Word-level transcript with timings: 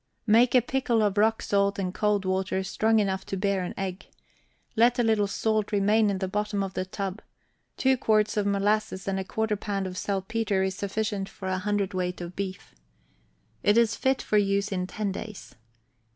Make 0.25 0.55
a 0.55 0.63
pickle 0.63 1.03
of 1.03 1.19
rock 1.19 1.43
salt 1.43 1.77
and 1.77 1.93
cold 1.93 2.25
water 2.25 2.63
strong 2.63 2.97
enough 2.97 3.23
to 3.27 3.37
bear 3.37 3.61
an 3.63 3.75
egg, 3.77 4.07
let 4.75 4.97
a 4.97 5.03
little 5.03 5.27
salt 5.27 5.71
remain 5.71 6.09
in 6.09 6.17
the 6.17 6.27
bottom 6.27 6.63
of 6.63 6.73
the 6.73 6.85
tub; 6.85 7.21
two 7.77 7.97
quarts 7.97 8.35
of 8.35 8.47
molasses 8.47 9.07
and 9.07 9.19
a 9.19 9.23
quarter 9.23 9.55
pound 9.55 9.85
of 9.85 9.99
saltpetre 9.99 10.63
is 10.63 10.73
sufficient 10.73 11.29
for 11.29 11.47
a 11.47 11.59
cwt. 11.59 12.19
of 12.19 12.35
beef. 12.35 12.73
It 13.61 13.77
is 13.77 13.95
fit 13.95 14.23
for 14.23 14.39
use 14.39 14.71
in 14.71 14.87
ten 14.87 15.11
days. 15.11 15.53